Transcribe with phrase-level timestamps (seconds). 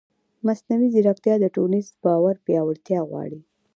[0.45, 3.39] مصنوعي ځیرکتیا د ټولنیز باور پیاوړتیا غواړي.